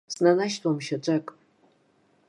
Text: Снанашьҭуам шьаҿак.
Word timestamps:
Снанашьҭуам 0.13 0.79
шьаҿак. 0.85 1.25